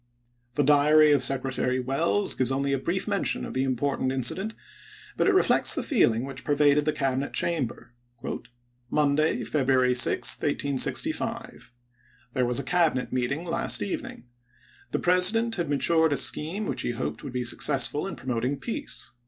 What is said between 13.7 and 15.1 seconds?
evening. The